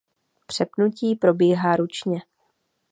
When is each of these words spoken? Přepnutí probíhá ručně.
Přepnutí 0.47 1.15
probíhá 1.15 1.75
ručně. 1.77 2.21